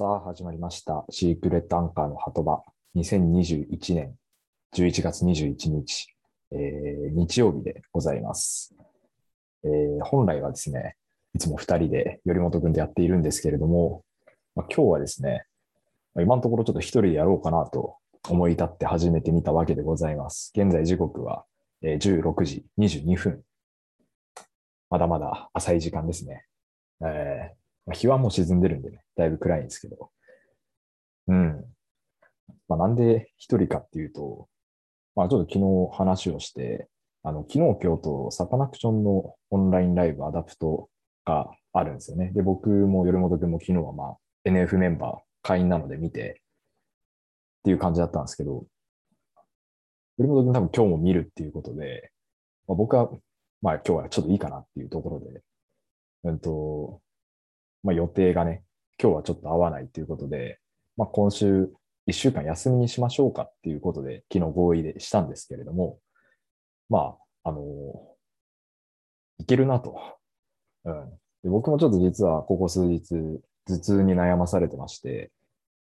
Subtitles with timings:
[0.00, 1.04] さあ、始まりました。
[1.10, 2.64] シークレットアンカーの鳩場。
[2.96, 4.14] 2021年
[4.74, 6.08] 11月21日、
[6.52, 8.74] えー日曜日でございます、
[9.62, 10.96] えー本来はですね、
[11.34, 14.02] いつも2人で頼本君でやっているんですけれども、
[14.54, 15.44] まあ、今日はですね、
[16.14, 17.96] ま今のところちょっと1人でやろうかなと
[18.26, 20.50] 思い立って始めてみたわけでございます。
[20.56, 21.44] 現在時刻は、
[21.82, 23.42] え16時22分。
[24.88, 26.46] まだまだ浅い時間ですね。
[27.02, 30.10] えーまあ日はもう沈んでるんでね、だいぶ暗いんですけど。
[31.28, 31.64] うん。
[32.68, 34.48] まあ、なんで一人かっていうと、
[35.16, 36.88] まあ、ちょっと昨日話をして、
[37.22, 40.88] あの、昨日今日とサカナクションのオンラインライブアダプト
[41.24, 42.32] があるんですよね。
[42.34, 46.40] で、僕も頼本君も昨日はまあ NF メンバー会員なので見て
[47.60, 48.64] っていう感じだったんですけど、
[50.16, 52.10] 頼本君多分今日も見るっていうことで、
[52.66, 53.10] まあ、僕は
[53.62, 55.42] まあ今日はちょっといいかなっていうところで、
[56.24, 57.00] うんと、
[57.82, 58.62] まあ予定がね、
[59.02, 60.58] 今日はちょっと合わないということで、
[60.96, 61.70] まあ今週
[62.08, 65.98] 1週間休みにしましょうかっていうことで、昨日合意でしたんですけれども、
[66.88, 67.62] まあ、あの
[69.38, 69.98] いけるなと。
[70.84, 71.10] うん。
[71.42, 73.14] で僕もちょっと実はここ数日、
[73.66, 75.30] 頭痛に悩まされてまして、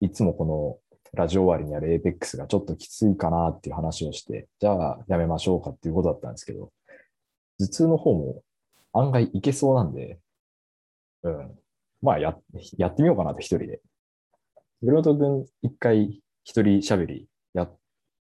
[0.00, 6.72] いつもこのラジオ終わりにある APEX がちょっときついかなっていう話をして、じゃあやめましょうかっていうことだったんですけど、
[7.58, 8.42] 頭痛の方も
[8.92, 10.18] 案外いけそうなんで、
[11.22, 11.58] うん。
[12.02, 12.36] まあや、
[12.78, 13.80] やってみようかなと一人で。
[14.82, 17.76] ブロート君一回一人喋りやっ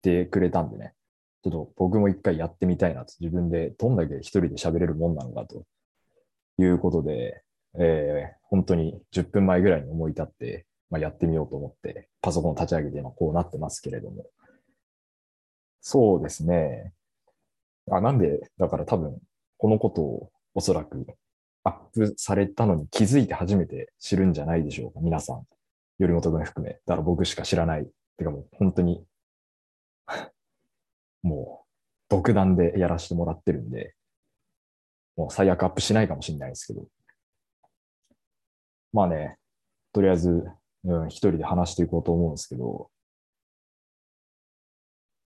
[0.02, 0.94] てくれたんでね、
[1.42, 5.64] ちょっと僕も一回やってみたいなと、自分でどんだけ一人で喋れるもんなのかと
[6.58, 7.42] いうことで、
[7.78, 14.26] えー本当に10分前ぐらいに思い立って、まあ、やってみようと思って、パソコン立ち上げて今こうなってますけれども。
[15.80, 16.92] そうですね。
[17.90, 19.16] あ、なんで、だから多分、
[19.56, 21.06] このことをおそらく
[21.64, 25.00] アップされたのに気づいて初めて知るんじゃないでしょうか。
[25.00, 25.44] 皆さん。
[25.98, 26.72] 頼本君含め。
[26.72, 27.86] だから僕しか知らない。
[28.16, 29.04] てかもう本当に、
[31.22, 31.70] もう、
[32.08, 33.94] 独断でやらせてもらってるんで、
[35.16, 36.86] もう最悪アップしないかもしれないですけど。
[38.92, 39.38] まあね、
[39.92, 40.50] とりあえず、
[40.84, 42.90] うん、一人で話していこうと思うんですけど、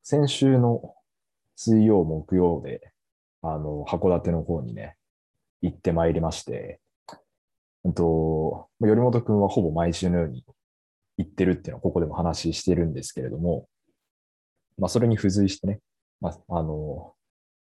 [0.04, 0.96] 先週の
[1.56, 2.92] 水曜、木曜で、
[3.42, 4.98] あの、函館の方にね、
[5.62, 6.80] 行ってまいりまして、
[7.84, 10.46] うんと、頼本くんはほぼ毎週のように
[11.18, 13.68] 行ってるっていうのをここでも話してるんですけれども、
[14.78, 15.80] まあ、それに付随してね、
[16.20, 17.14] まあ、あの、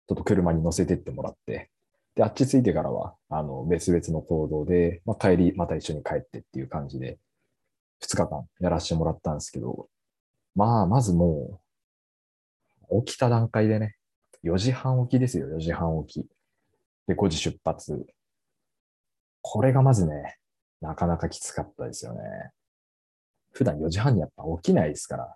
[0.07, 1.69] ちょっと車に乗せてってもらって、
[2.15, 7.19] で、あっち着いてからは、あの、別々の行動で、まあ、帰り、また一緒に帰ってっていう感じで、
[8.03, 9.87] 2日間やらせてもらったんですけど、
[10.55, 11.59] まあ、まずも
[12.89, 13.95] う、起きた段階でね、
[14.43, 16.34] 4時半起きですよ、4時半起き。
[17.07, 18.05] で、5時出発。
[19.41, 20.37] これがまずね、
[20.81, 22.21] なかなかきつかったですよね。
[23.51, 25.35] 普段4時半にやっぱ起きないですから。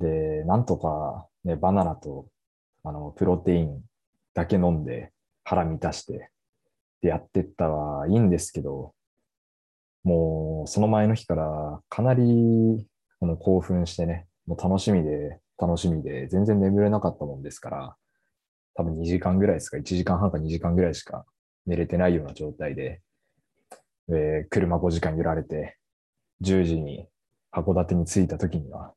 [0.00, 2.28] で、なんとかね、バナナと、
[2.84, 3.82] あの、プロテイン
[4.34, 5.12] だけ飲んで
[5.44, 6.30] 腹満たして、
[7.00, 8.94] で、やってったはいいんですけど、
[10.04, 12.86] もう、その前の日からかなり、
[13.20, 17.96] この興奮してね、もう楽しみで、楽しみで、全然眠れなかったもんですから、
[18.78, 21.26] 多分2時間ぐらいですか、1時間半か2時間ぐらいしか
[21.66, 23.02] 寝れてないような状態で、
[24.08, 25.78] えー車5時間揺られて、
[26.42, 27.08] 10時に
[27.50, 28.94] 函館に着いた時には、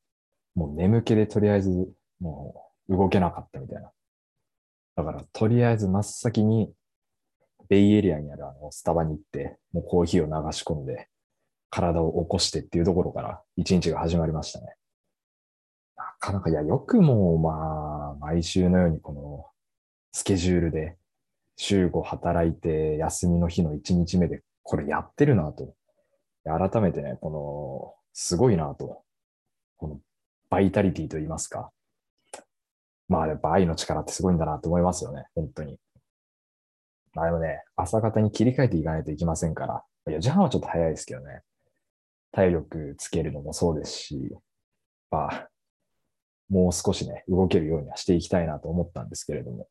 [0.54, 3.92] もう眠気でとりあえず、もう動けなかったみたいな。
[4.98, 6.72] だから、とりあえず真っ先に、
[7.68, 11.08] ベイエリアにあるあのスタバに行って、もうコーヒーを流し込んで、
[11.72, 14.76] 体を起こしてっていうところから一日が始まりましたね。
[15.96, 19.48] なかなか、いや、よくも、まあ、毎週のようにこの
[20.12, 20.98] スケジュールで
[21.56, 25.74] 週5働いて休みの日の1日目でこれやってるなと。
[26.44, 29.04] 改めてね、この、すごいなと。
[29.78, 30.00] この
[30.50, 31.72] バイタリティと言いますか。
[33.08, 35.26] まあやっぱ愛の力ってすごいんだなと思いますよね。
[35.36, 35.78] 本当に。
[37.14, 39.84] まあでもね、朝方に切り替えていかないといけませんから。
[40.08, 41.42] 4時半はちょっと早いですけどね。
[42.32, 44.36] 体力つけるのもそうですし、
[45.12, 45.50] まあ、
[46.50, 49.68] もう少しね、動けるようにはしていきたいなと思ったんですけれども。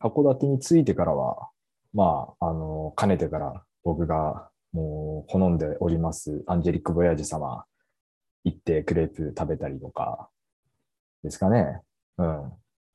[0.00, 1.50] 函館に着いてからは、
[1.92, 7.64] まあ、あの、かねてから僕がもう好んでおりますアンジェリック・ボヤージ様
[8.44, 10.28] 行ってクレープ食べたりとか
[11.22, 11.80] ですかね。
[12.18, 12.52] うん。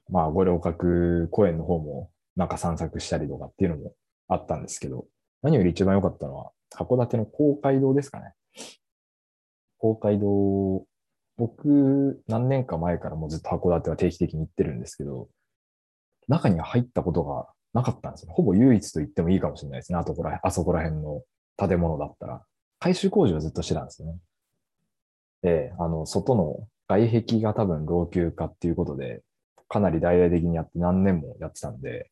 [0.09, 3.93] まあ、五稜郭公園の方もなんか散策したりとかっていうのも
[4.27, 5.05] あったんですけど、
[5.41, 8.33] 何より一番良かったのは函館の公会堂ですかね。
[9.77, 10.85] 公会堂、
[11.37, 15.27] 僕何年か前からもうずっと函館は定期的に行ってるんですけど、
[16.27, 18.33] 中に入ったことがなかったんですよ。
[18.33, 19.97] ほぼ唯一と言ってもいいかもしれないですね。
[19.97, 21.21] あとこら、あそこら辺の
[21.57, 22.43] 建物だったら。
[22.79, 24.17] 改修工事をずっとしてたんですよね。
[25.41, 29.21] で、あの、外の外壁が多分老朽化っていうことで、
[29.69, 32.11] かなり大々的にやって何年もやってたんで、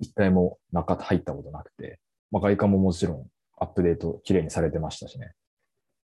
[0.00, 2.00] 一回も中入ったことなくて、
[2.30, 3.26] まあ、外観ももちろん
[3.58, 5.32] アップデート綺麗にされてましたしね。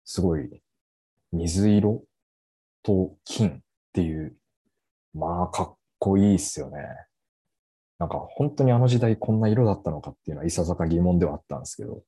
[0.05, 0.49] すごい
[1.33, 2.03] 水色
[2.83, 3.59] と金っ
[3.93, 4.35] ていう、
[5.15, 6.79] まあかっこいいっすよね。
[7.99, 12.03] なんか本当にあの時代こんな色だったのかっていうのはいささか疑問ではあったんですけど、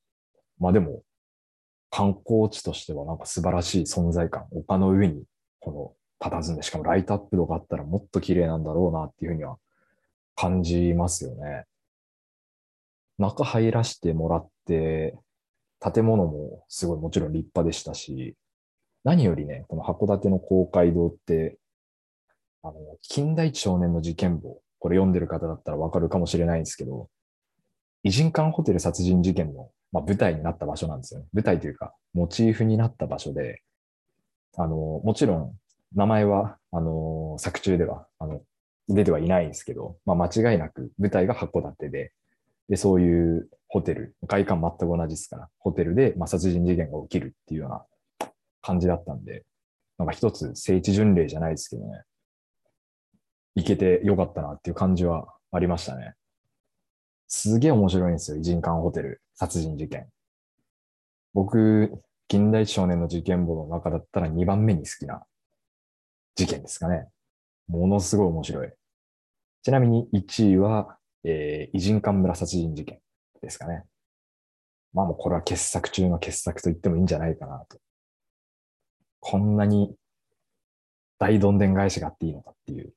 [0.59, 1.03] まあでも
[1.89, 5.25] 観光地としてはなんか素晴らしい存在感、丘の上に
[5.59, 9.57] この佇んで、しかもライトアップとかあったらもっと綺麗なんだろうなっていうふうには
[10.35, 11.65] 感じますよね。
[13.17, 15.17] 中入らせてもらって、
[15.79, 18.35] 建物もすごいもちろん立派でしたし、
[19.03, 21.57] 何よりね、この函館の公会堂って、
[22.63, 27.09] あの、近代一少年の事件簿、これ読んでる方だったらわかるかもしれないんですけど、
[28.03, 31.27] 偉人館ホテル殺人事件の、まあ、舞台になった場所なんですよね。
[31.33, 33.61] 舞台というか、モチーフになった場所で、
[34.57, 35.55] あの、もちろん、
[35.95, 38.41] 名前は、あの、作中では、あの、
[38.87, 42.11] 出てはいないんですけど、まあ、間違いなく舞台が函館で、
[42.69, 48.29] で、そういうホテル、外観全く同じですから、ホテルで、まあ、殺人事件が起きるっていうような
[48.61, 49.45] 感じだったんで、
[49.97, 52.01] なんか一つ聖地巡礼じゃないですけどね、
[53.55, 56.15] 行けてよかったなっていう感じはありましたね。
[57.27, 60.07] すげえ面白いんですよ、偉人館ホテル殺人事件。
[61.33, 61.91] 僕、
[62.27, 65.23] 近代少年の事件簿の中だったら2番目に好きな
[66.35, 67.07] 事件ですかね。
[67.67, 68.69] ものすごい面白い。
[69.63, 72.99] ちなみに1位は、えー、偉人館村殺人事件
[73.41, 73.83] ですかね。
[74.93, 77.77] まあもうこれは傑作中の傑作と言ってもいいんじゃないかなと。
[79.19, 79.95] こんなに
[81.19, 82.93] 大どんでん返しがあっていいのかっていう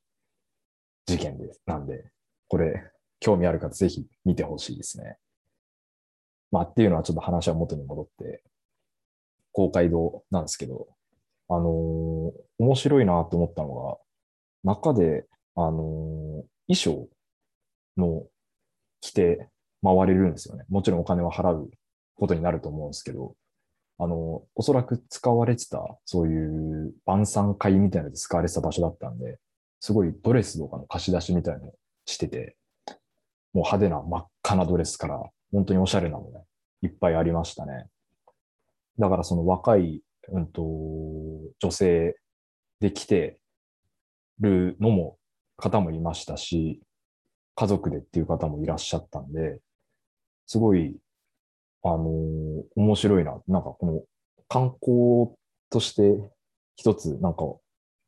[1.07, 1.63] 事件です。
[1.67, 2.11] なんで、
[2.49, 2.91] これ、
[3.21, 5.17] 興味ある方ぜひ見てほしいですね。
[6.51, 8.43] まあっていうのはちょっと話は元に戻って、
[9.53, 10.89] 公会堂なんですけど、
[11.49, 13.99] あのー、面白いなと思ったのが、
[14.63, 17.09] 中で、あのー、衣装
[17.97, 18.25] の
[19.01, 19.49] 着て
[19.83, 20.65] 回れるんですよね。
[20.69, 21.71] もちろんお金は払う
[22.17, 23.37] ことになると思うんですけど、
[23.99, 29.39] あの、おそらく使われてた、そういう晩餐会みたいなので使われてた場所だったんで、
[29.85, 31.73] すごいドレスとかの貸し出しみたいなの
[32.07, 32.57] してて、
[33.53, 35.23] もう派手な真っ赤なドレスから、
[35.53, 36.41] 本当におしゃれなのね、
[36.81, 37.85] いっぱいありましたね。
[38.99, 40.01] だからその若い、
[40.33, 40.63] うんと、
[41.59, 42.17] 女性
[42.81, 43.39] で来て
[44.41, 45.19] るのも、
[45.59, 46.81] 方もいましたし、
[47.55, 49.61] 家族でっていう方もいらっしゃったんで、
[50.47, 50.97] すごい
[51.83, 53.39] あのー、面白いな。
[53.49, 54.03] なんかこの
[54.49, 55.37] 観光
[55.69, 56.17] として
[56.75, 57.45] 一つなんか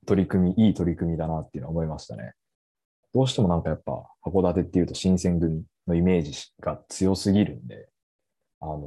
[0.06, 2.32] 取り組み、いい取り組みだなっていうのは思いましたね。
[3.12, 3.92] どうしてもなんかやっぱ
[4.24, 7.88] 函館っていうと新選組のイメージが強すぎるんで、
[8.60, 8.82] あのー、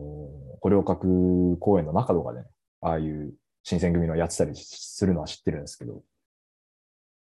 [0.60, 2.46] これを書く公園の中とかでね、
[2.82, 3.34] ああいう
[3.64, 6.02] 新選組のやってたりするのは知ってるんですけど、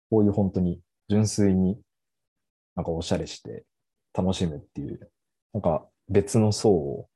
[0.09, 1.79] こういう本当に純粋に
[2.75, 3.63] なんかおしゃれして
[4.13, 5.11] 楽しむっていう、
[5.53, 7.07] なんか別の層を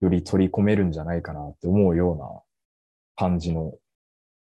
[0.00, 2.42] より取り込めるんじゃないかなって思うような
[3.16, 3.74] 感じの、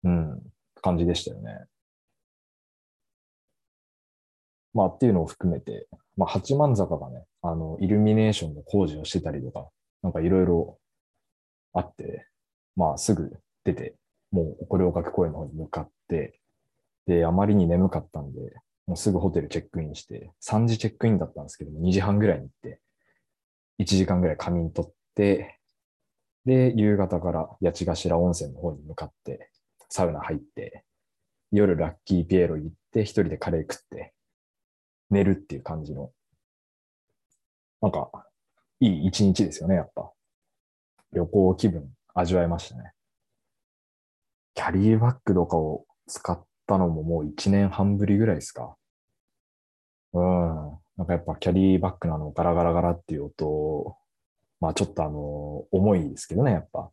[0.03, 0.41] うん、
[0.83, 1.65] 感じでしたよね。
[4.73, 5.87] まあっていうのを含めて、
[6.17, 9.69] まあ八幡坂がね、あの、イルミネーションの工事をしてたりとか、
[10.03, 10.77] なんかいろいろ
[11.73, 12.27] あって、
[12.75, 13.31] まあすぐ
[13.63, 13.95] 出て、
[14.31, 16.39] もうこれを書く公園の方に向かって、
[17.07, 18.41] で、あまりに眠かったんで、
[18.85, 22.81] もうすぐホテルチェックインして、3時チェックインだったんですけども、2時半ぐらいに行って、
[23.79, 25.59] 1時間ぐらい仮眠取って、
[26.45, 29.49] で、夕方から八ヶ頭温泉の方に向かって、
[29.95, 30.83] サウナ入って、
[31.51, 34.11] 夜ラッキーピエロ行って、一人でカレー食って、
[35.11, 36.09] 寝るっていう感じの、
[37.79, 38.09] なんか、
[38.79, 40.11] いい一日ですよね、やっぱ。
[41.11, 42.93] 旅行気分味わえましたね。
[44.55, 48.75] キャリーバッグとかを使ったのももう一年半ぶりぐらいですか。
[50.13, 50.23] うん。
[50.97, 53.95] なんかやっぱキャリーバッグのあのガラガラガラっていう音
[54.59, 56.89] まあちょっとあの、重いですけどね、やっぱ。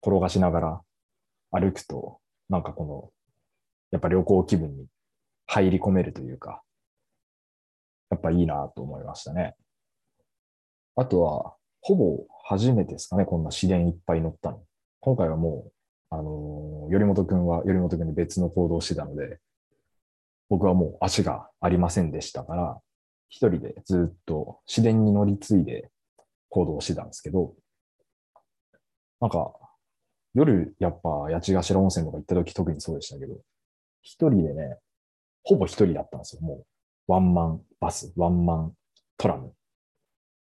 [0.00, 0.82] 転がしながら
[1.50, 3.10] 歩くと、なんかこの、
[3.90, 4.86] やっぱ旅行気分に
[5.46, 6.62] 入り込めるというか、
[8.10, 9.54] やっぱいいなと思いましたね。
[10.96, 14.62] あとは、ほぼ初めてですかね、こんな市電いっぱい乗ったの。
[15.00, 15.72] 今回はもう、
[16.10, 19.38] あのー、頼本くんは頼本くんに別の行動してたので、
[20.48, 22.80] 僕はもう足がありませんでしたから、
[23.28, 25.90] 一人でずっと市電に乗り継いで
[26.48, 27.54] 行動してたんですけど、
[29.20, 29.52] なんか、
[30.34, 33.34] 夜やっぱ八ヶ頭温泉とか行った時特にそうでしたけど、
[34.02, 34.78] 一人でね、
[35.42, 36.42] ほぼ一人だったんですよ。
[36.42, 36.64] も
[37.08, 38.72] う、ワンマンバス、ワンマン
[39.16, 39.50] トラムっ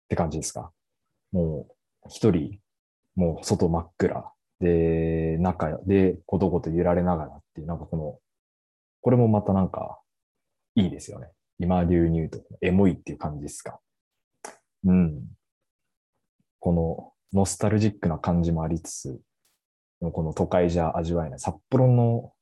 [0.08, 0.72] て感じですか。
[1.32, 1.66] も
[2.04, 2.58] う、一人、
[3.14, 4.32] もう外真っ暗。
[4.60, 8.18] で、中でことこと揺られながらっていう、なんかこの、
[9.00, 10.00] これもまたなんか、
[10.74, 11.28] いいですよね。
[11.58, 13.80] 今流入と、エモいっていう感じですか。
[14.84, 15.24] うん。
[16.60, 19.20] この、ノスタルジックな感じもありつつ、
[20.00, 21.40] この都会じゃ味わえない。
[21.40, 22.32] 札幌の、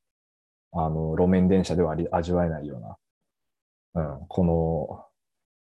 [0.73, 2.79] あの、路面電車では味わえないよ
[3.95, 5.05] うな、うん、この、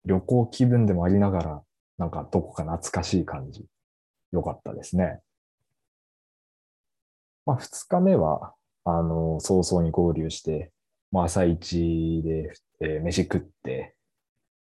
[0.06, 1.64] 旅行気分でもありながら、
[1.98, 3.66] なんかどこか懐かしい感じ。
[4.32, 5.22] よかったですね。
[7.46, 8.54] まあ、二日目は、
[8.86, 10.72] あの、早々に合流して、
[11.12, 13.96] まあ、朝一で、えー、飯食って、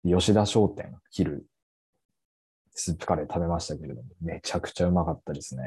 [0.04, 1.46] 吉田商店、昼、
[2.72, 5.62] スープカレー食べましたけれども、めちゃくちゃうまかったですね。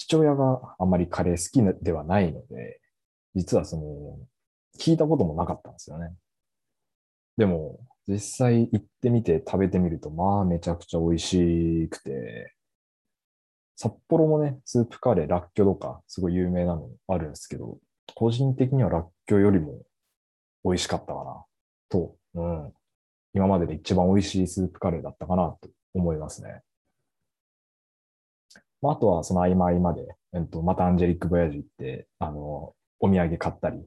[0.00, 2.80] 父親があんまりカレー好きではないので、
[3.34, 4.18] 実はその、
[4.78, 6.14] 聞いたこともなかったんですよね。
[7.36, 7.78] でも、
[8.08, 12.54] 実際行ってみて食べてみると、まあめちゃくちゃ美味しくて、
[13.76, 17.78] 札幌もね、スープカレー、ラッキョとか、すごい有名なのあるんですけど、
[18.14, 19.82] 個人的にはラッキョよりも
[20.64, 21.44] 美味しかったかな、
[21.90, 22.72] と、うん。
[23.34, 26.62] 今までで一番美味しいスープカレーだったかな、と思いますね。
[28.82, 30.02] まあ、あとはその合間合間で、
[30.34, 33.84] えっと、またアンジェリック・ボヤジュ行って、あの、お土産買ったり、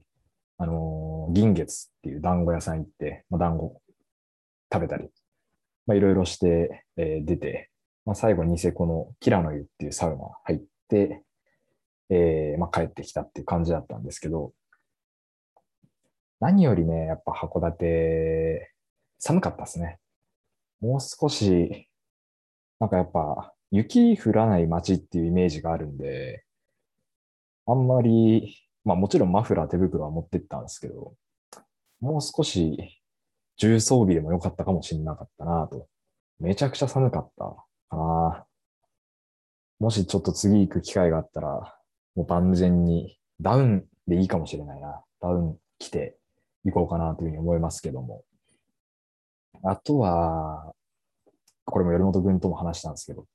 [0.57, 3.81] あの、銀月っていう団子屋さん行って、まあ、団子
[4.71, 5.09] 食べたり、
[5.85, 7.69] まあ、いろいろして、えー、出て、
[8.05, 11.23] まあ、最後ニセコのキラの湯っていうサウナ入って、
[12.09, 14.53] えー、まあ、帰ってきたっていう感じだったんですけど、
[16.39, 18.71] 何よりね、やっぱ函館、
[19.19, 19.99] 寒かったですね。
[20.81, 21.87] もう少し、
[22.79, 26.45] なんかやっぱ、雪降らない街っていうイメージがあるんで、
[27.65, 31.15] あんまり、まあもちろんマフラー手袋は持ってったんですけど、
[31.99, 33.01] もう少し
[33.57, 35.87] 重装備でもよかったかもしれなかったなと。
[36.39, 37.45] めちゃくちゃ寒かった
[37.89, 38.45] かな。
[39.79, 41.75] もしちょっと次行く機会があったら、
[42.13, 45.03] もう万全にダウンでいいかもしれないな。
[45.19, 46.19] ダウン着て
[46.63, 48.23] 行こうかなというふうに思いますけども。
[49.63, 50.75] あとは、
[51.65, 53.25] これも頼本君とも話したんですけど、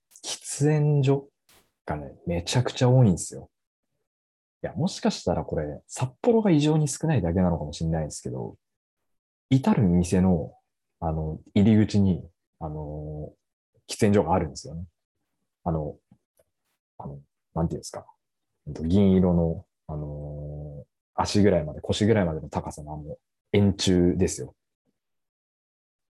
[0.58, 1.28] 喫煙所
[1.86, 3.48] がね、めちゃくちゃ多いんですよ。
[4.62, 8.56] いや、もしかしたらこれ、札幌が異常に少ないだけなのかもしれないですけど、
[9.50, 10.52] 至る店の、
[11.00, 13.32] あの、入り口に、あの、
[13.88, 14.84] 喫煙所があるんですよね。
[15.62, 15.96] あの、
[16.98, 17.20] あの、
[17.54, 18.04] なんていうんですか。
[18.66, 20.84] 銀色の、あの
[21.14, 23.16] 足ぐらいまで、腰ぐらいまでの高さのあの、
[23.52, 24.54] 円柱ですよ。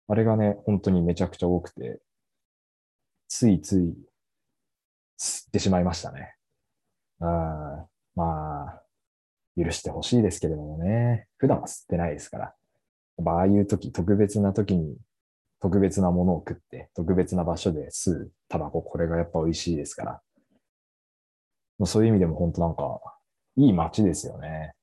[0.08, 2.00] あれがね、本当にめちゃくちゃ多くて、
[3.28, 3.94] ついつい
[5.18, 6.34] 吸ってしまいましたね。
[7.20, 7.28] うん、
[8.14, 8.82] まあ、
[9.56, 11.28] 許してほしいですけれどもね。
[11.38, 12.54] 普段は吸ってないですから。
[13.24, 14.96] ああいう時、特別な時に
[15.60, 20.22] 特別なものを食って、特別な場所で吸うタバコ、これがやっぱ美味しいですか
[21.78, 21.86] ら。
[21.86, 23.00] そういう意味でも本当なんか、
[23.56, 24.74] いい街ですよね。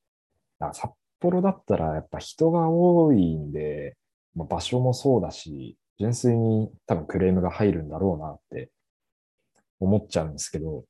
[0.74, 3.98] 札幌だったらやっぱ人が多いんで、
[4.36, 8.72] まあ、場所もそうだし、純粋に多分クレームが入るんだろうなって
[9.80, 10.86] 思っちゃうんですけど、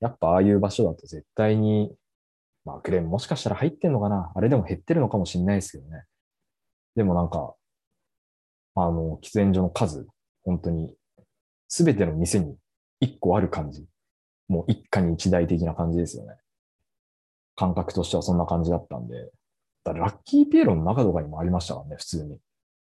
[0.00, 1.94] やっぱああいう場所だと絶対に、
[2.64, 4.32] まあクレームもしかしたら入ってんのかな？
[4.34, 6.04] あれでも減ってるのかもしれないですけどね。
[6.96, 7.54] でもなんか、
[8.76, 10.06] あの、喫煙所の数、
[10.44, 10.94] 本当に、
[11.68, 12.56] すべての店に
[13.00, 13.86] 一個ある感じ。
[14.48, 16.36] もう一家に一台的な感じですよね。
[17.56, 19.30] 感覚としてはそんな感じだったんで。
[19.84, 22.38] だラッキーピエロの中とかにもありましたからね、普通に。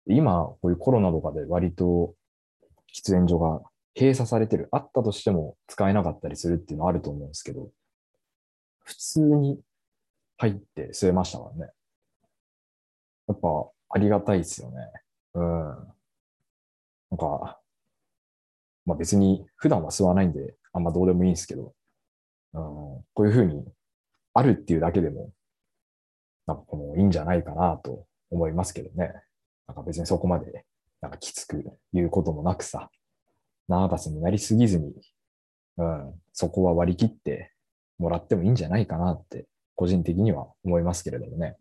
[0.07, 2.13] 今、こういうコロナとかで割と
[2.95, 3.61] 喫煙所が
[3.97, 4.69] 閉鎖されてる。
[4.71, 7.69] あったとしても使えなかったりするっていうのはあると思うんですけど、
[8.83, 9.59] 普通に
[10.37, 11.71] 入って吸えましたからね。
[13.27, 13.47] やっぱ
[13.89, 14.77] ありがたいですよね。
[15.33, 15.43] うん。
[17.09, 17.59] なんか、
[18.85, 21.73] まあ別に普段は吸わないんで、あんまどうでもいいんですけど、
[22.53, 22.61] うん、
[23.13, 23.65] こういうふうに
[24.33, 25.31] あるっていうだけでも、
[26.45, 29.11] なんかこのいいんじゃないかなと思いますけどね。
[29.67, 30.65] なんか別にそこまで、
[31.01, 31.63] なんかきつく
[31.93, 32.89] 言うこともなくさ、
[33.67, 34.93] ナーバスになりすぎずに、
[35.77, 37.51] うん、そこは割り切って
[37.97, 41.55] もらってもいいんじゃないかなって、個人的には思いますけれどもね。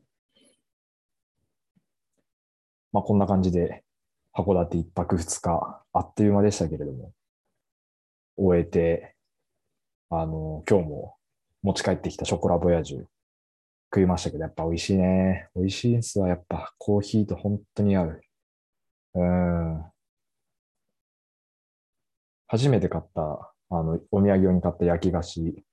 [2.93, 3.85] まあ、こんな感じで、
[4.35, 7.13] 函館一泊二日、あっという間でしたけれども、
[8.37, 9.15] 終えて、
[10.11, 11.17] あの、今日も
[11.63, 13.07] 持ち帰ってきたショコラボヤージュ
[13.93, 15.49] 食いましたけど、やっぱ美味しいね。
[15.55, 16.29] 美味しいですわ。
[16.29, 18.21] やっぱコーヒーと本当に合う。
[19.15, 19.85] うん。
[22.49, 23.23] 初めて買った、
[23.71, 25.65] あの、お土産用に買った焼き菓子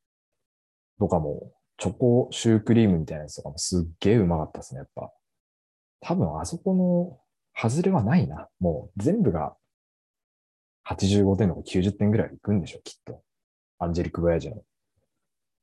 [0.99, 5.11] とかも、チョコシュークリームみたいなやつとかもすっげえうまかったですね、やっぱ。
[6.01, 7.19] 多分あそこの
[7.55, 8.47] 外れはないな。
[8.59, 9.55] もう全部が
[10.87, 13.21] 85点とか90点ぐらいいくんでしょ、きっと。
[13.79, 14.63] アンジェリック・ボヤージの。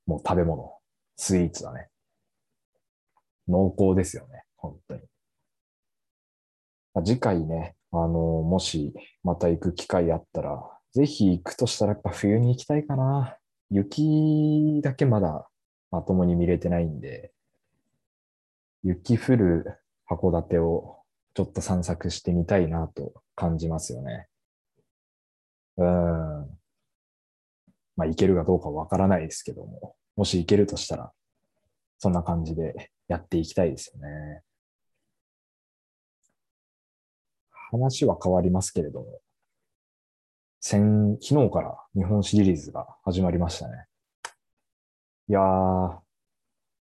[0.07, 0.73] もう食べ物、
[1.17, 1.89] スイーツだね。
[3.49, 5.03] 濃厚ですよね、本当に。
[7.05, 13.37] 次回ね、あの、もしまた行く機会あったら、ぜひ行くとしたらやっぱ冬に行きたいかな。
[13.71, 15.49] 雪だけまだ
[15.91, 17.33] まともに見れてないんで、
[18.83, 19.79] 雪降る
[20.09, 20.99] 函館を
[21.35, 24.27] ちょっと散策してみたいなと感じますよね。
[25.77, 25.87] うん。
[27.97, 31.13] まあ行けるかどうかわからないですけども、もし行けるとしたら、
[31.99, 34.43] そんな感じでやっていきたいですよね。
[37.71, 39.21] 話は変わりますけれども、
[40.63, 43.87] 先、昨日から日本シリーズが始まりましたね。
[45.27, 46.03] いやー、あ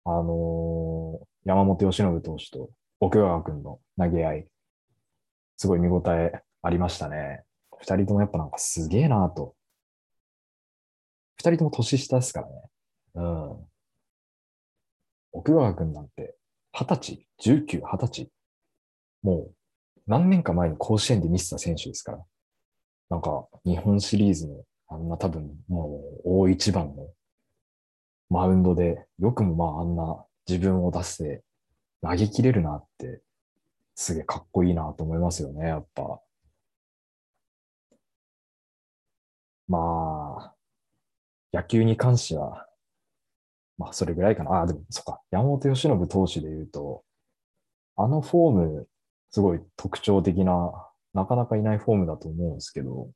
[0.05, 4.47] のー、山本由伸投手と奥川君の投げ合い、
[5.57, 7.43] すごい見応えありましたね。
[7.77, 9.55] 二人ともやっぱなんかすげえなーと。
[11.37, 12.53] 二人とも年下ですからね。
[13.13, 13.67] うん。
[15.33, 16.35] 奥川君なんて、
[16.73, 18.31] 二十歳、十九、二十歳？
[19.21, 19.55] もう、
[20.07, 22.25] 何年か前に甲子園で見せた選手ですから。
[23.11, 27.09] なんか、日本シリーズの、あんな多分、もう、大一番の
[28.29, 31.43] マウンドで、よくもまあ、あんな自分を出して、
[32.01, 33.21] 投げ切れるなって、
[33.95, 36.21] すげえかっこいいなと思いますよね、やっぱ。
[39.67, 40.55] まあ、
[41.51, 42.65] 野球に関しては、
[43.77, 44.61] まあ、それぐらいかな。
[44.61, 45.21] あ、でも、そっか。
[45.31, 47.03] 山本由伸投手で言うと、
[47.97, 48.87] あのフォーム、
[49.31, 53.09] すごい特徴的な、なかなかいないフォームだと思うんですけど、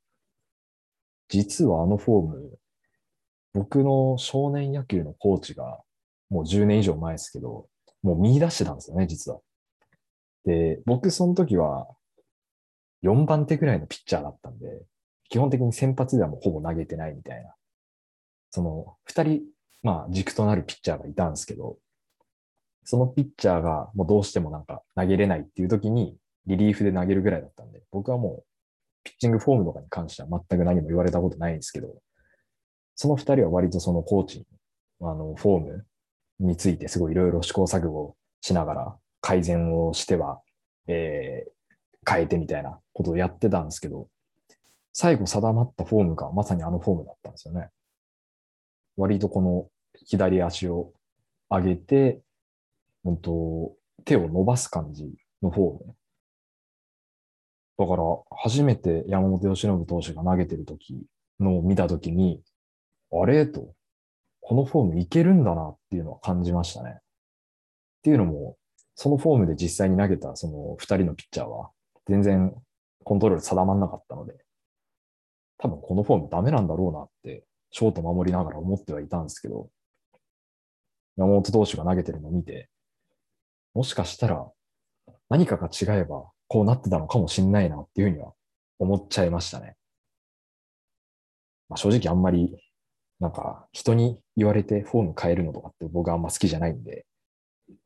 [1.29, 2.59] 実はあのフォーム、
[3.53, 5.79] 僕の少年野球のコーチが、
[6.29, 7.67] もう10年以上前ですけど、
[8.03, 9.39] もう見出してたんですよね、実は。
[10.43, 11.87] で、僕その時は
[13.03, 14.83] 4番手ぐらいのピッチャーだったんで、
[15.29, 17.55] 基本的に先発ではもうほぼ投げてないみたいな。
[18.51, 19.41] その2人、
[19.83, 21.77] まあ軸となるピッチャーがいたんですけど、
[22.83, 26.15] そのピッチャーがもうどうしてもなんか投げれないっていう時に
[26.47, 28.45] リリーフで投げるぐらいだったんで、僕はもう
[29.03, 31.95] ピッチングフォームとかに関しては全く何も言われたことないんですけど、
[32.95, 34.45] その2人は割とそのコーチに、
[35.01, 35.85] あの、フォーム
[36.39, 40.41] についてすごいいろいろ試行錯誤しながら改善をしては、
[40.87, 44.07] えー、変えてみたいなことをやってたんですけど、
[44.93, 47.69] 最後定まったフォームがまさにあのフォームだったんですよね。
[48.97, 49.67] 割とこの
[50.05, 50.93] 左足を
[51.49, 52.21] 上げて、
[53.03, 53.73] うんと、
[54.05, 55.95] 手を伸ばす感じのフォーム。
[57.77, 61.03] だから、初めて山本由伸投手が投げてる時
[61.39, 62.41] のを見た時に、
[63.11, 63.45] あれ？
[63.45, 63.73] と、
[64.41, 66.91] このフォームいけるんだなっていうのは感じましたね。
[66.91, 66.95] っ
[68.03, 68.57] ていうのも、
[68.95, 71.71] そのフォームで実際に投げたその二人のピッチャーは、
[72.07, 72.55] 全然
[73.03, 74.35] コントロール定まんなかったので、
[75.57, 79.69] 多分このフォームダメなんだろうなって、ショート守りながら思ってはいたんですけど、
[81.17, 82.69] 山本投手が投げてるのを見て、
[83.73, 84.47] もしかしたら
[85.29, 88.33] 何かが違えばこうなってたのかもしんないなっていうふうには
[88.79, 89.75] 思っちゃいましたね。
[91.69, 92.55] まあ、正直あんまり
[93.19, 97.05] なんか人に言われてフォーム変えるのとかって僕はあんま好きじゃないんで、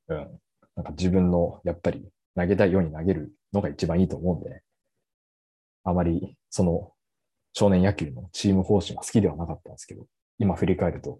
[0.07, 0.39] うん。
[0.75, 4.61] なんか自分のやっぱり投げたいように投げるのが一番いいと思うんで、ね、
[5.83, 6.91] あまりその
[7.53, 10.05] 少年野球のチーム方針が好きではなかったんですけど、
[10.37, 11.19] 今振り返ると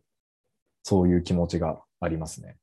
[0.84, 2.58] そういう気持ちがありますね。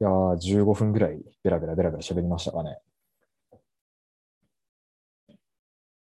[0.00, 2.78] いやー、15分ぐらいベラベラベラベラ喋りましたかね。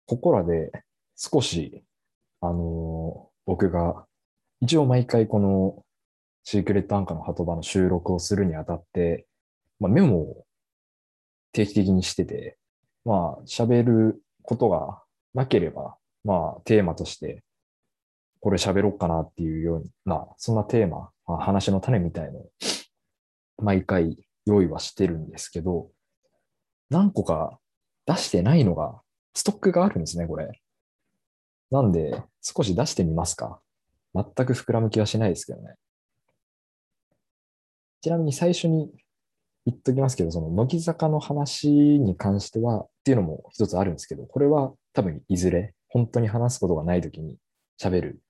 [0.07, 0.71] ここらで
[1.17, 1.85] 少し、
[2.41, 4.07] あのー、僕が、
[4.61, 5.85] 一応毎回この
[6.45, 9.27] シークレットアンカーの鳩場の収録をするにあたって、
[9.81, 10.45] まあ、メモを
[11.53, 12.59] 定期的にしてて、
[13.05, 15.03] まあ、喋ることが
[15.35, 17.43] なければ、まあ、テーマとして、
[18.41, 22.51] これ喋ろうかなっていうような、そんなテーマ、まあ、話の種みたいのを、
[23.59, 24.17] 毎回
[24.47, 25.91] 用意はしてるんですけど、
[26.91, 27.59] 何個か
[28.07, 29.01] 出してないのが、
[29.35, 30.61] ストックがあるんですね、これ。
[31.71, 33.61] なんで、少し出してみますか。
[34.15, 35.75] 全く膨らむ気はしないですけどね。
[38.01, 38.91] ちなみに最初に
[39.67, 47.37] 言っときますけど、その乃木坂の話に関してはっていうのも一つあるんですけど、これは多分いずれ本当に話すことがないときに
[47.81, 48.23] 喋る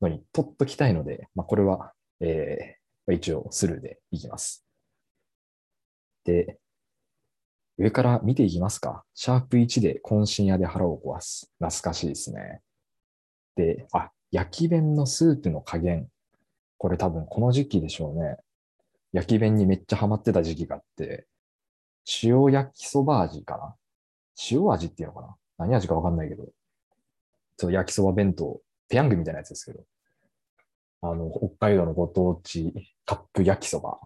[0.00, 2.75] のに取っときたいので、まあ、これは、えー、
[3.12, 4.64] 一応スルーでいきます。
[6.24, 6.58] で、
[7.78, 9.04] 上から見ていきますか。
[9.14, 11.50] シャープ1で渾身屋で腹を壊す。
[11.58, 12.62] 懐かしいですね。
[13.54, 16.08] で、あ、焼き弁のスープの加減。
[16.78, 18.36] これ多分この時期でしょうね。
[19.12, 21.26] 焼き弁にめっちゃハマってた時期があって、
[22.22, 23.74] 塩焼きそば味かな
[24.50, 26.46] 塩味っていうのかな何味かわかんないけど、
[27.56, 29.84] そう焼きそば弁当、ペヤングみたいなやつですけど、
[31.10, 32.72] あの、北海道のご当地
[33.04, 33.98] カップ焼きそば。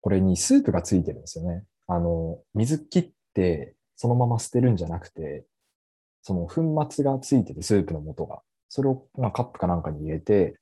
[0.00, 1.64] これにスープがついてるんですよね。
[1.86, 5.44] あの、水切ってそのまま捨てるんじゃなくて、
[6.22, 8.42] その粉末がついてて、スープの素が。
[8.68, 10.58] それを、まあ、カップかなんかに入れて、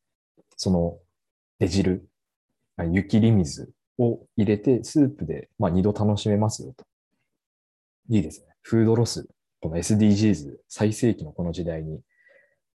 [0.57, 0.98] その
[1.59, 2.07] 出汁、
[2.92, 6.85] 雪り水を入れて、スープで、まあ、二度楽しめますよと。
[8.09, 8.46] いいですね。
[8.62, 9.29] フードロス、
[9.61, 12.00] この SDGs 最盛期のこの時代に、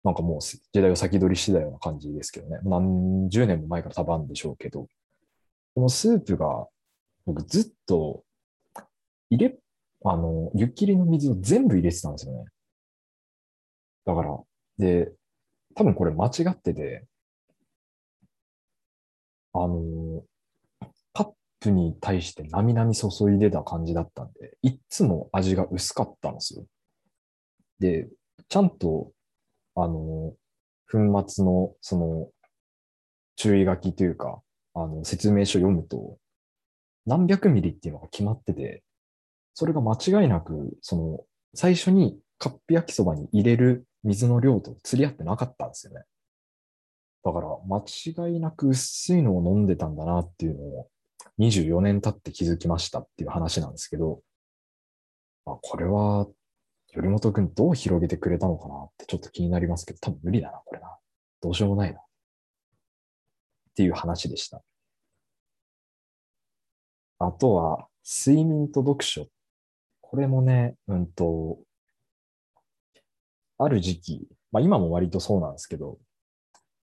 [0.05, 2.59] なんかもう時代を先取りしてたような感じですけどね。
[2.63, 4.87] 何十年も前から多分あるんでしょうけど、
[5.73, 6.67] このスープが、
[7.25, 8.23] 僕ずっと
[9.31, 9.57] 入れ、
[10.03, 12.45] あの、湯切りの水を全部入れてたんですよね。
[14.05, 14.39] だから、
[14.77, 15.11] で、
[15.73, 17.07] 多分これ間違ってて、
[19.53, 20.23] あの、
[21.13, 26.65] カップに対してなみなみ注いでた感じだったんで、いつも味が薄かったんですよ。
[27.79, 28.07] で、
[28.47, 29.11] ちゃんと、
[29.75, 30.33] あの、
[30.89, 32.29] 粉末の、その、
[33.35, 34.41] 注意書きというか、
[34.73, 36.17] あの、説明書読むと、
[37.05, 38.83] 何百ミリっていうのが決まってて、
[39.53, 41.19] それが間違いなく、その、
[41.53, 46.03] 最初にカップ焼きそばに入れる水の量と釣り合ってなかったんですよね。
[47.23, 47.83] だから、間
[48.27, 50.89] 違いなく薄いのを飲んでたんだなっていうのを、
[51.39, 54.21] 24年経って気づきましたっていう話なんですけど、
[55.45, 56.27] まあ、これは、
[56.95, 60.97] 頼本くんどう広げてくれたのかなってちょっと気になりますけど、多分無理だな、これな。
[61.41, 61.99] どうしようもないな。
[61.99, 62.03] っ
[63.75, 64.63] ていう話でした。
[67.19, 69.27] あとは、睡眠と読書
[70.01, 71.59] これもね、うんと、
[73.57, 75.97] ある時期、まあ今も割とそうなんですけど、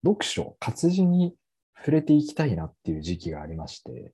[0.05, 1.35] 読書、活字に
[1.79, 4.13] 触れていきたいなっていう時期がありまして、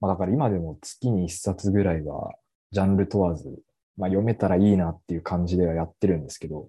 [0.00, 2.34] まあだから今でも月に一冊ぐらいは、
[2.72, 3.56] ジャンル問わず、
[3.96, 6.68] まあ読めたらいいなっていう感じではやってるんですけど、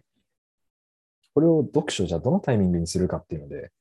[1.34, 3.72] これを読書じゃどのタイミングにするかっていうので、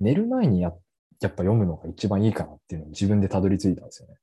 [0.00, 0.72] 寝る前にや
[1.20, 4.14] やっぱ読むのが一番いいかなっていうのを自分でたどり着いたんですよね。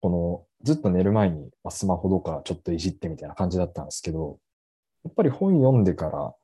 [0.00, 4.38] この、ずっと寝る前にスマホとかちょっといじってみたいな感じだったんですけど、
[5.04, 6.34] やっぱり本読んでから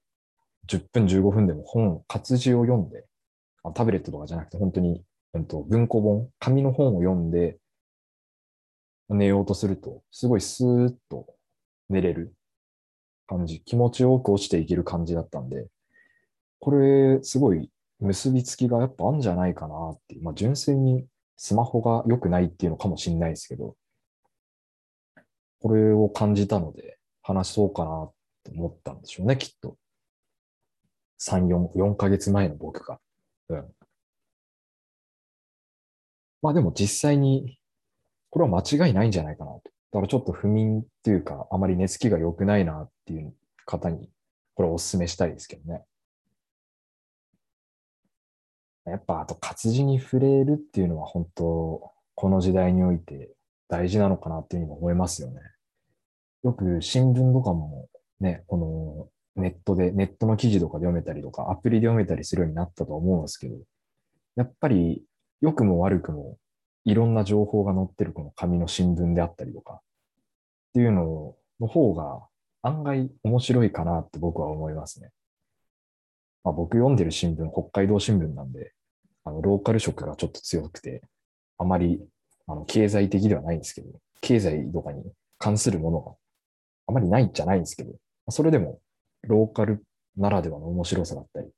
[0.68, 3.06] 10分15分でも本、活字を読んで、
[3.74, 5.02] タブレットとかじゃなくて本当に、
[5.34, 7.58] うんと、文庫本、紙の本を読んで
[9.08, 11.26] 寝ようとすると、すごいスーッと
[11.88, 12.34] 寝れる
[13.26, 15.68] 感じ、気持ちよく落ちていける感じだったんで、
[16.60, 23.76] これ、すごい結びつきがやっぱあるんじゃないかなってまあ、純粋にスマホが良くないっていうのかもしれないですけど、
[25.60, 27.90] これを感じたので話そうかな
[28.44, 29.76] と思ったんでしょうね、きっと。
[31.18, 33.00] 3、4、4ヶ月前の僕が。
[33.48, 33.72] うん。
[36.42, 37.58] まあでも実際に、
[38.32, 39.60] これは間違いないんじゃないかなと。
[39.92, 43.34] だからちょっと不眠っていうか、あまり寝つきが良くないなっていう
[43.66, 44.08] 方に、
[44.54, 45.82] これをお勧めしたいですけどね。
[48.86, 53.34] やっぱ、あと活字に触れるっていうのは本当、この時代において
[53.68, 55.40] 大事なのかなっていうふうに思いますよね。
[56.42, 63.56] よく新聞とかもね、このネットで、ネットの記事とかで読めたりとか、アプリで読めたりするようになったと思うんですけど、
[64.36, 65.04] やっぱり
[65.42, 66.38] 良くも悪くも
[66.84, 69.78] いろんな情報が載ってるこの紙の新聞であったりとかっ
[70.74, 72.26] ていうのの方が
[72.62, 75.10] 案外面白いかなって僕は思いますね。
[76.44, 78.72] まあ、僕読んでる新聞、北海道新聞なんで、
[79.24, 81.02] あの、ローカル色がちょっと強くて、
[81.58, 82.00] あまり、
[82.46, 83.88] あの、経済的ではないんですけど、
[84.20, 85.04] 経済とかに
[85.38, 86.12] 関するものが
[86.88, 87.92] あまりないんじゃないんですけど、
[88.28, 88.80] それでも、
[89.22, 89.84] ローカル
[90.16, 91.48] ならではの面白さだったり、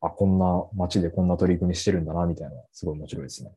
[0.00, 3.52] あ、こんな街でこんな取り組みしてるんだな、みたいなすごい面白いですね。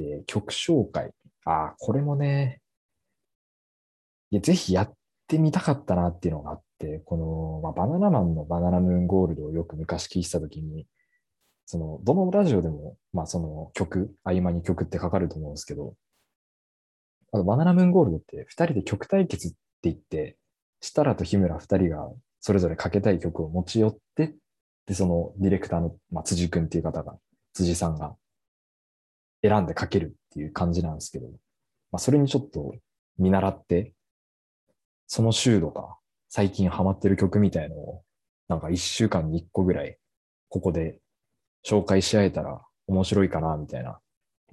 [0.00, 1.10] で、曲紹介。
[1.44, 2.62] ああ、これもね、
[4.30, 4.92] いやぜひやっ
[5.26, 10.86] てみたかったなっていうのがあって、この、まあ、バナナマンのバナナムーンゴールドをよく昔聴いてたときに、
[11.66, 15.94] その、どのラジオでも、まあその曲、合間に曲ってかかると思うんですけど、
[17.32, 20.36] あとバナナムーンゴールドって二人で曲対決って言って、
[20.80, 22.10] 設楽と日村二人が
[22.40, 24.34] それぞれかけたい曲を持ち寄って、
[24.86, 27.18] で、そのディレクターの、まあ、辻君っていう方が、
[27.52, 28.16] 辻さんが
[29.42, 31.28] 選んでかけるっていう感じなんですけど、
[31.92, 32.74] まあそれにちょっと
[33.18, 33.94] 見習って、
[35.06, 35.98] その週とか
[36.28, 38.02] 最近ハマってる曲みたいのを、
[38.48, 39.98] なんか一週間に一個ぐらい、
[40.48, 41.00] ここで
[41.66, 44.00] 紹介し合えたら面白いかな、みたいな。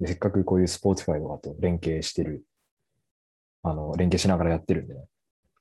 [0.04, 2.44] せっかくこういうスポーツファイとかと連携してる、
[3.62, 5.04] あの、連携しながらやってるんで、ね、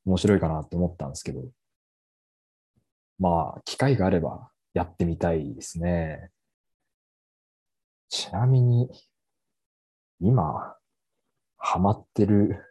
[0.06, 1.44] 面白いかなって思ったんですけど、
[3.20, 6.30] まあ、機会があればやってみたいですね。
[8.10, 8.90] ちなみに、
[10.20, 10.76] 今、
[11.58, 12.64] ハマってる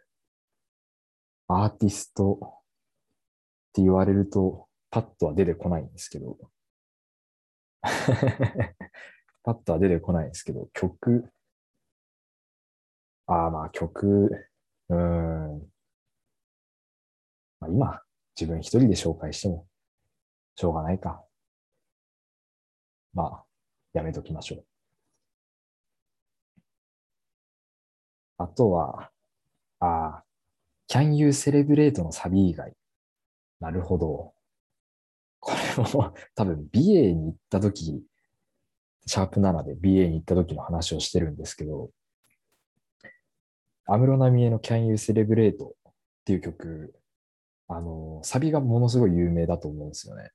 [1.47, 2.47] アーティストっ
[3.73, 6.37] て言われると、パッとは出てこないんですけど、
[9.43, 11.31] パッとは出てこないんですけど、曲、
[13.27, 14.49] ああ、まあ曲、
[14.89, 15.71] うん。
[17.59, 18.01] まあ今、
[18.39, 19.67] 自分一人で紹介しても、
[20.55, 21.23] しょうがないか。
[23.13, 23.45] まあ、
[23.93, 24.76] やめときましょう。
[28.37, 29.11] あとは、
[29.79, 30.23] ああ、
[30.89, 32.73] Can You Celebrate のサビ以外。
[33.59, 34.33] なるほど。
[35.39, 38.03] これも多分 BA に行った時、
[39.05, 41.89] シャープ7で BA に行った時の話をしてるんですけど、
[43.85, 45.71] 安室奈美恵の Can You Celebrate っ
[46.25, 46.93] ていう曲、
[47.69, 50.31] あの、サビがものすごい有名だと思うんですよね。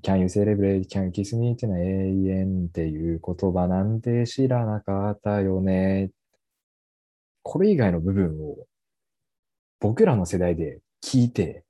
[0.00, 1.52] Can you celebrate, can you kiss me?
[1.52, 6.10] っていうのは永遠っていう言葉なんて知らなかったよね。
[7.42, 8.66] これ以外の部分を
[9.80, 11.64] 僕らの世代で聞いて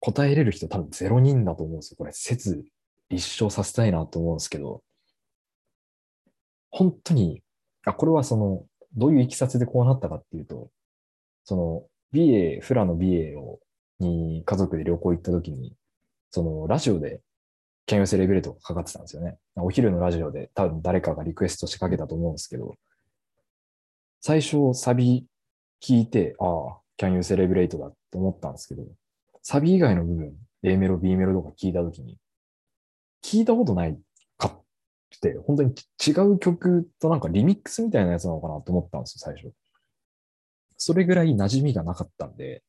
[0.00, 1.96] 答えれる人多分ゼロ人だと思うんですよ。
[1.96, 2.64] これ説
[3.08, 4.82] 立証させたいなと思うんですけど、
[6.70, 7.42] 本当に、
[7.84, 10.70] あ、これはその、どういういきさつでこうなったかっていうと、
[11.44, 13.60] その、美瑛、フラの美瑛を、
[14.00, 15.74] に家族で旅行行った時に、
[16.30, 17.20] その、ラジオで、
[17.88, 19.38] キャンヨセレブレートがかかってたんですよね。
[19.56, 22.76] お昼のラジオで多分誰かがリクエストしてかけたと思うんですけど、
[24.20, 25.24] 最初サビ
[25.82, 28.84] 聞いて、ああ、Can You Celebrate だと思ったんですけど、
[29.42, 32.18] サビ以外の部分、A メロ、B メロとか聞いたときに、
[33.24, 33.98] 聞いたことない
[34.36, 34.62] かっ
[35.22, 35.72] て、本当に
[36.06, 39.50] 違う曲となんかリミックスみたいなやつなのかなと思ったんですよ、最初。
[40.76, 42.62] それぐらい馴染みがなかったんで、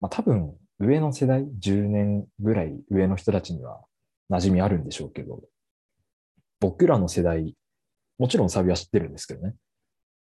[0.00, 3.84] まあ多分上の世代、10年ぐらい上の人たちには
[4.30, 5.42] 馴染みあるんでしょうけど、
[6.60, 7.54] 僕らの世代、
[8.18, 9.54] もちろんサビは知ってるんですけどね。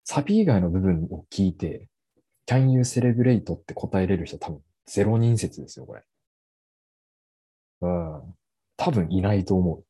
[0.04, 1.88] サビ以外の部分を聞いて、
[2.46, 6.02] Can you celebrate って答えれる人多分ゼロ人説ですよ、これ。
[7.82, 8.34] うん。
[8.76, 9.84] 多分いないと思う。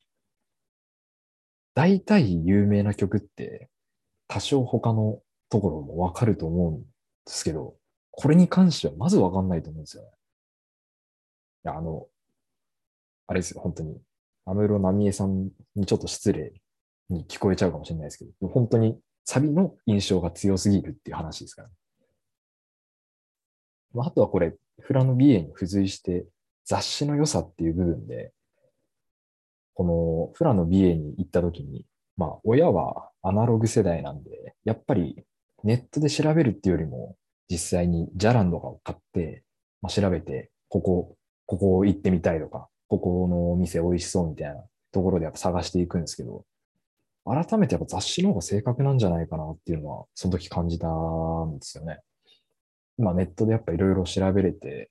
[1.74, 3.68] 大体有名な曲って
[4.28, 6.86] 多少他のところもわかると思うんで
[7.26, 7.76] すけど、
[8.12, 10.08] これに関してはまずわかんないと思うんですよね。
[11.64, 12.06] いや、あの、
[13.26, 14.00] あれですよ、本当に。
[14.46, 16.52] 安室奈美恵さんにちょっと失礼
[17.08, 21.74] に聞こえちゃうかもしれないですけど、本当にサビの印象が強すぎるっていう話ですから、ね。
[23.98, 26.26] あとはこれ、フラノビエに付随して
[26.64, 28.32] 雑誌の良さっていう部分で、
[29.74, 29.84] こ
[30.30, 35.24] のフラノビエに行った時に、まあ親はアナログ世代なんで、やっぱり
[35.62, 37.16] ネットで調べるっていうよりも、
[37.48, 39.44] 実際にジャランとかを買って、
[39.80, 46.44] まあ、調べて、ここ、ここ行ってみたいとか、ここのお店美味しそうみたいなところでやっぱ探していくんですけど、
[47.24, 52.00] 改めてやっぱ雑誌の方が正確なんじゃないかなっていうのは、その時感じたんですよね。
[52.98, 54.90] まあネットでやっぱいろいろ調べれて、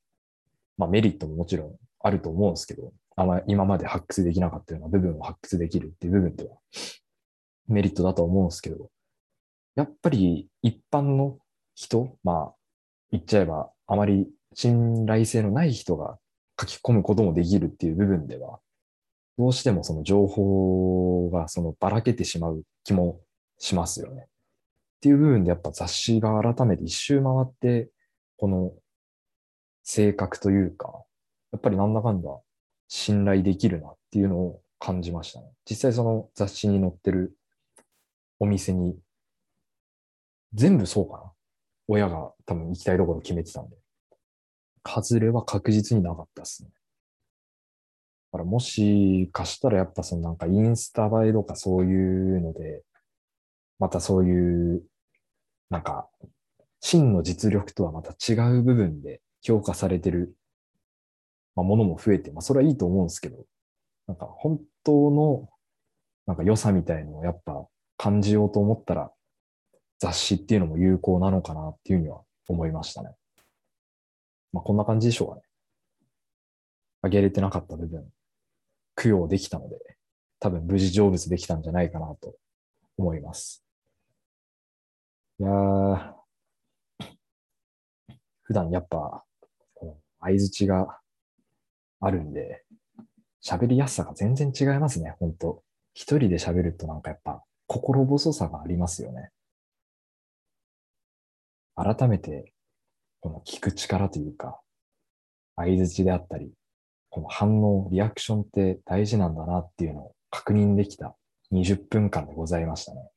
[0.78, 6.56] まあメリットももちろんあると思うんですけど、あま今まで発掘できなかったような部分を発掘できるっていう部分では
[7.68, 8.90] メリットだと思うんですけど、
[9.76, 11.38] やっぱり一般の
[11.76, 12.54] 人、まあ
[13.12, 16.18] 言っちゃえばあまり信頼性のない人が
[16.64, 18.60] 書き込むこともできるっていう部分では、
[19.38, 23.20] どうしてもその情報がそのばらけてしまう気も
[23.58, 24.24] しますよね。
[24.24, 24.26] っ
[25.02, 27.90] ていう部分でやっぱ雑誌が改めて一周回って、
[28.38, 28.72] この
[29.84, 31.04] 性格というか、
[31.52, 32.30] やっぱりなんだかんだ
[32.88, 35.48] 信頼できるなっていうのを感じましたね。
[35.70, 37.36] 実際その雑誌に載ってる
[38.40, 38.98] お店に
[40.54, 41.32] 全部そうかな。
[41.88, 43.76] 親が多分行きたいところ決めてたんで。
[44.86, 46.70] 外れは確実になかったですね。
[48.32, 52.84] だからもしかしたらやっぱそのなんかインスタ映えとかそういうので、
[53.80, 54.84] またそういう、
[55.70, 56.10] なんか、
[56.80, 60.36] 真の実力とはまた違う部分で評価されてる、
[61.56, 63.46] まあ、ものも増えて、まあそれはいいと思うんですけど、
[64.08, 65.50] なんか本当の
[66.26, 67.68] なんか良さみたいのをやっぱ
[67.98, 69.12] 感じようと思ったら、
[70.00, 73.12] 雑誌っていうのも有効なのかなっていうには思いましたね。
[74.54, 75.42] まあこんな感じでしょうかね。
[77.02, 78.08] あげれてなかった部分、
[78.96, 79.78] 供養できたので、
[80.40, 82.36] 多分無事成仏できたんじゃないかなと
[82.98, 83.66] 思います。
[85.40, 86.14] いやー、
[88.44, 89.26] 普段やっぱ、
[89.74, 91.00] この相づちが
[92.00, 92.64] あるんで、
[93.44, 95.64] 喋りやすさが全然違いますね、本当
[95.94, 99.32] 一人で喋るとなんかやっぱ心細さがありますよね。
[101.76, 102.53] 改めて、
[103.24, 104.60] この聞く力というか、
[105.56, 106.52] 相づちであったり、
[107.10, 111.16] この反応、リアクションって大事なんだなっていうのを確認できた
[111.54, 113.10] 20分間でございましたね。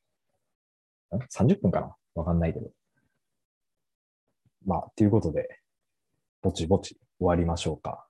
[1.37, 1.97] 30分かな？
[2.15, 2.71] わかんないけど。
[4.65, 5.59] まあ、ということで、
[6.41, 8.07] ぼちぼち終わりましょうか。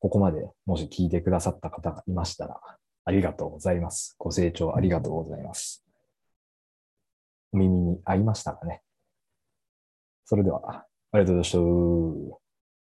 [0.00, 2.60] ここまでもし聞いてくださった方がいましたら、
[3.06, 4.16] ありがとうございます。
[4.18, 5.82] ご清聴ありがとうございます。
[7.54, 8.82] お耳に合いましたかね？
[10.26, 11.62] それでは、ありがとうございま
[12.36, 12.47] した。